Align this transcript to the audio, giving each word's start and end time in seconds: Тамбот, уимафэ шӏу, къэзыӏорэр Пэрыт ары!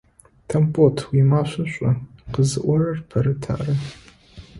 Тамбот, 0.49 0.97
уимафэ 1.09 1.63
шӏу, 1.71 1.93
къэзыӏорэр 2.33 2.97
Пэрыт 3.09 3.43
ары! 3.53 3.73